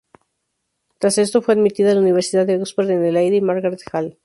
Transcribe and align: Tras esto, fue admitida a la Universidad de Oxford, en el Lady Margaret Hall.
Tras 0.97 1.19
esto, 1.19 1.43
fue 1.43 1.53
admitida 1.53 1.91
a 1.91 1.93
la 1.93 2.01
Universidad 2.01 2.47
de 2.47 2.59
Oxford, 2.59 2.89
en 2.89 3.05
el 3.05 3.13
Lady 3.13 3.39
Margaret 3.39 3.79
Hall. 3.93 4.17